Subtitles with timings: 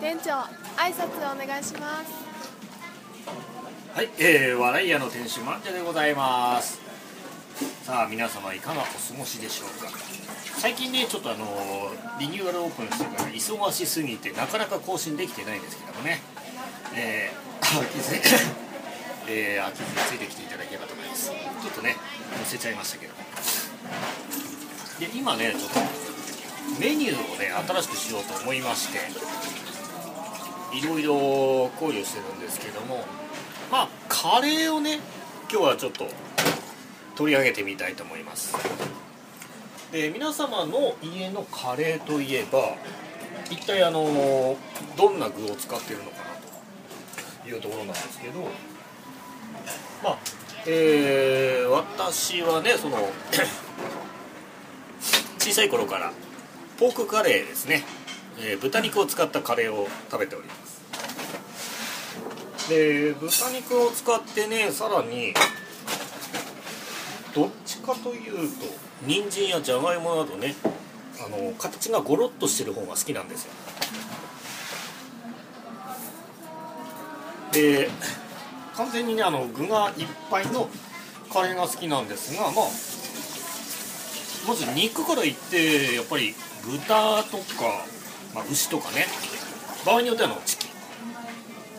[0.00, 0.30] 店長
[0.76, 2.12] 挨拶お願いします。
[3.94, 6.80] はい、えー、笑い屋の店主マンジャでございます。
[7.82, 9.90] さあ皆様いかがお過ごしでしょうか。
[10.58, 11.46] 最近ねちょっとあの
[12.20, 16.20] リニューアルオープンしてから忙しすぎてなかなか更新できてないんですけどもね。
[16.94, 18.20] えー、飽きずに
[19.28, 21.30] えー、飽きずについてきていただければと思います。
[21.30, 21.34] ちょ
[21.70, 21.96] っとね
[22.36, 23.14] 載せちゃいましたけど。
[25.00, 26.05] で今ねちょっと
[26.80, 28.98] メニューをね新しくしようと思いまして
[30.76, 31.14] いろいろ
[31.78, 33.04] 考慮してるんですけども
[33.70, 35.00] まあカレーをね
[35.50, 36.06] 今日はちょっと
[37.14, 38.54] 取り上げてみたいと思います。
[39.92, 42.76] で皆様の家のカレーといえば
[43.50, 44.56] 一体あの
[44.96, 46.24] どんな具を使ってるのかな
[47.44, 48.40] というところなんですけど
[50.02, 50.18] まあ
[50.66, 52.98] えー、私はねその
[55.38, 56.12] 小さい頃から
[56.78, 57.84] ポークカレーですね、
[58.38, 60.76] えー、豚肉を使ったカレーを食べております。
[62.68, 65.32] で豚肉を使ってねさらに
[67.34, 68.64] どっちかというと
[69.06, 70.54] 人参やじゃがいもなどね
[71.24, 73.52] あの形がゴロッとしてる方が好きなんですよ。
[77.52, 77.88] で
[78.74, 80.68] 完全にねあの具がいっぱいの
[81.32, 82.64] カレーが好きなんですがまあ
[84.46, 87.84] まず肉からいってやっぱり豚とか、
[88.34, 89.06] まあ、牛とかね。
[89.84, 90.70] 場合によってはのチキン。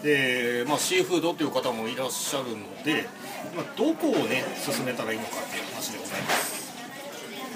[0.03, 3.07] で、まあ、シーフードという方もいらっしゃるので、
[3.55, 6.73] まあ、どこをね進めたらいいのかっていう話でございます、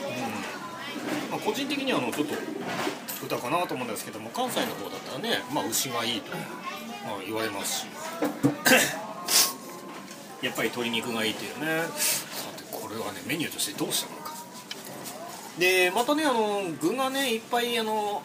[0.07, 0.09] う
[1.27, 1.31] ん。
[1.31, 2.35] まあ、個人的にはあのちょっと
[3.21, 6.35] 豚かなと思うんですけども関西の方だったらね、まあ、牛がいいと、
[7.05, 7.87] まあ、言われますし。
[10.41, 11.83] やっぱり鶏肉がいいっていうね。
[11.95, 14.20] さてこれはねメニューとしてどうしたの？
[15.59, 18.23] でまたねあの具がねいっぱいあの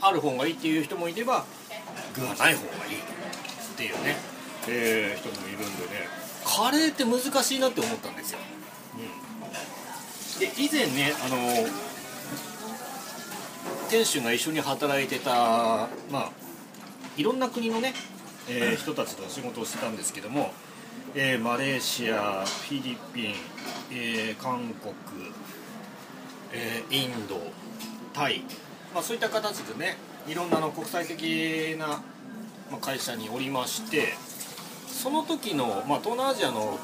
[0.00, 1.44] ある方がいいっていう人もいれば
[2.14, 2.56] 具がない方がいい。
[3.72, 4.16] っていうね、
[4.68, 6.22] えー、人もいるんでね。
[6.44, 8.38] カレーって難しいなって思ったんですよ、
[8.94, 11.36] うん、で以前ねあの
[13.88, 16.30] 店主が一緒に働いてたまあ
[17.16, 17.94] いろんな国のね、
[18.48, 20.52] えー、人たちと仕事をしてたんですけども、
[21.14, 23.34] えー、マレーシアフィリピン、
[23.92, 24.94] えー、韓国
[26.52, 27.40] えー、インド
[28.12, 28.42] タイ、
[28.94, 29.96] まあ、そういった形でね
[30.28, 32.02] いろんなの国際的な、
[32.80, 34.14] 会社におりまして
[34.86, 36.78] その時の、まあ、東南アジアの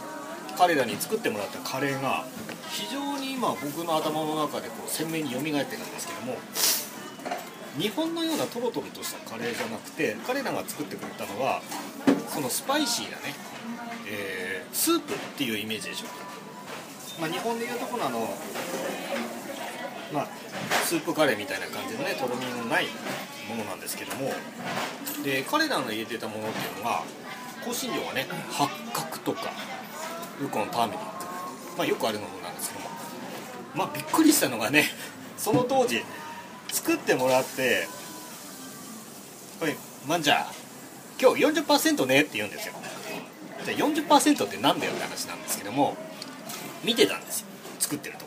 [0.58, 2.24] 彼らに作ってもらったカレーが
[2.68, 5.66] 非常に今僕の頭の中でこう鮮明に蘇ってるんで
[5.98, 6.36] すけども
[7.78, 11.62] 日本のようなトロトロとしたカレーじゃなくて彼らが作ってくれたのは
[12.28, 13.34] そのスパイシーなね、
[14.10, 18.28] えー、スープっていうイメージでしょうか、まあ、日本でいうとこのあの
[20.12, 20.26] まあ、
[20.84, 22.86] スープカレーみたいな感じのねとろみのない
[23.48, 24.32] ものなんですけども。
[25.22, 27.02] で彼らの入れてたものっていうのが
[27.64, 29.50] 香辛料がね八角とか
[30.40, 32.88] ウコンターメリック、まあ、よくあるものなんですけども。
[33.74, 34.84] まあびっくりしたのがね
[35.36, 36.02] その当時
[36.72, 37.86] 作ってもらって
[39.60, 39.76] 「おい
[40.06, 40.46] マンジャー
[41.20, 42.74] 今日40%ね」って言うんですよ。
[43.64, 45.96] じゃあ40%ってなんだよって話なんですけども
[46.82, 47.46] 見てたんですよ。
[47.78, 48.17] 作ってる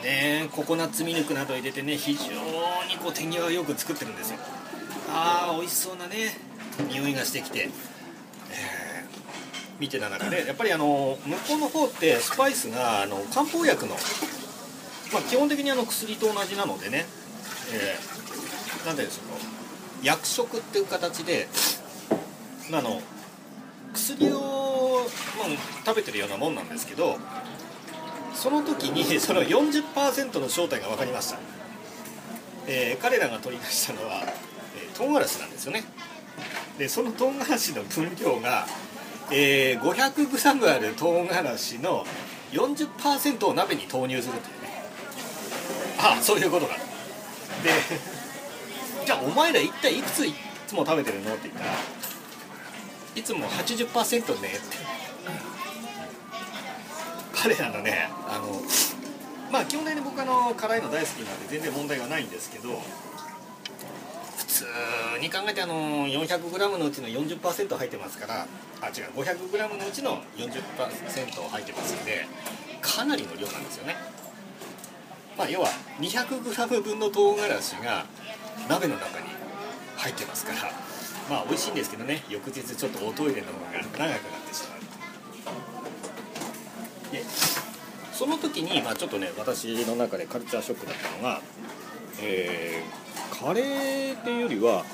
[0.00, 4.38] ねココナッツミルクなど入れてね非常にこう手際よく作ってるんですよ。
[5.12, 6.36] ああ美味しそうなね
[6.88, 7.68] 匂いがしてきて、えー、
[9.80, 13.94] 見てた中でやっぱりあの向こうの方ってスパイスがあの漢方薬の、
[15.12, 17.06] まあ、基本的にあの薬と同じなのでね、
[17.72, 19.20] えー、ていうんでしょ
[20.02, 21.48] う薬食っていう形で
[22.72, 23.02] あの
[23.92, 25.06] 薬を、
[25.38, 27.18] まあ、食べてるようなもんなんですけど
[28.40, 31.38] その時に その40%の正体が分かりました、
[32.66, 34.22] えー、彼らが取り出したのは、
[34.74, 35.84] えー、唐辛子なんですよね。
[36.78, 38.66] でその唐辛子の分量が、
[39.30, 42.06] えー、500g ある唐辛子の
[42.52, 44.84] 40%を鍋に投入するというね。
[45.98, 46.76] あそういうことだ
[47.62, 47.70] で
[49.04, 50.32] じゃあお前ら一体いくつい
[50.66, 51.34] つも食べてるの？
[51.34, 51.74] って言ったら
[53.14, 54.99] いつも80%ねって。
[57.42, 58.60] 彼らのねあの
[59.50, 62.68] まあ基本的に僕あの辛いの大好きなんで全然問題はないんですけど
[64.36, 64.64] 普通
[65.22, 68.46] に考えてあの 400g のうちの40%入ってますから
[68.82, 72.26] あ違う 500g のうちの40%入ってますんで
[72.82, 73.96] かなりの量なんですよね。
[75.38, 75.68] まあ要は
[76.00, 78.04] 200g 分の唐辛子が
[78.68, 79.26] 鍋の中に
[79.96, 80.58] 入ってますから
[81.30, 84.89] まあ美味しいんですけどね翌日ちょっとおトイレの方が長くなってしまう。
[87.12, 87.22] で
[88.12, 91.40] その時に、まあ、ちょっとね私の中でカルチャーショックだったのが
[92.22, 94.84] えーカレーっていうよりは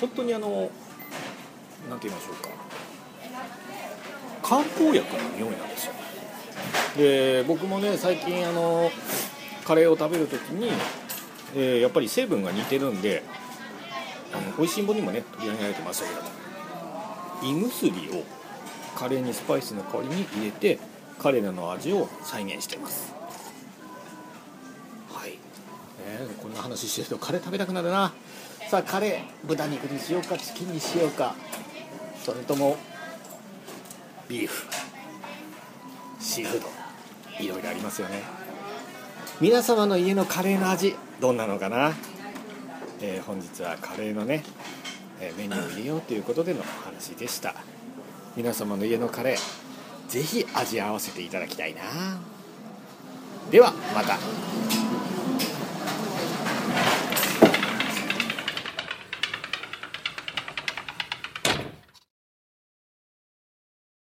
[0.00, 0.70] 本当にあの
[1.90, 2.48] なんて言いましょうか。
[4.42, 5.92] 漢方薬の匂いなんですよ。
[6.96, 8.90] で僕もね最近あの
[9.64, 10.70] カレーを食べる時に、
[11.56, 13.24] えーやっぱり成分が似てるんで
[14.32, 16.28] あの美味しいもにもね取り上げられてましたけども
[17.42, 18.24] 胃薬を
[18.96, 20.78] カレーにスパイスの代わりに入れて
[21.18, 23.12] カレーの味を再現してます。
[25.12, 25.36] はい、ね、
[26.40, 28.12] こんな話してるとカレー食べたくなるな。
[28.70, 31.34] さあカレー豚肉にしようかチキンにしようか
[32.22, 32.76] それとも
[34.28, 34.66] ビーフ
[36.20, 36.68] シーフード
[37.42, 38.22] いろいろありますよね。
[39.40, 41.94] 皆様の家のカレーの味どんなのかな、
[43.00, 44.42] えー本日はカレーのね、
[45.20, 47.54] えーメニューを入れようということでのお話でした。
[48.36, 49.67] 皆様の家のカレー
[50.08, 51.82] ぜひ味合わせていただきたいな。
[53.50, 54.18] ではまた。